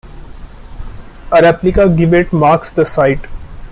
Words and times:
A 1.31 1.39
replica 1.43 1.87
gibbet 1.87 2.33
marks 2.33 2.71
the 2.71 2.87
site. 2.87 3.23